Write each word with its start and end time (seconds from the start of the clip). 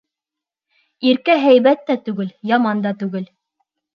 Иркә 1.09 1.35
һәйбәт 1.43 1.85
тә 1.91 1.97
түгел, 2.09 2.33
яман 2.55 2.81
да 2.87 2.97
түгел. 3.03 3.31